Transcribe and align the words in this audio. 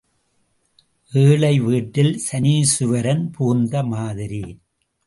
ஏழை 1.11 1.53
வீட்டில் 1.59 2.13
சனீசுவரன் 2.31 3.23
புகுந்த 3.31 3.83
மாதிரி. 3.83 4.43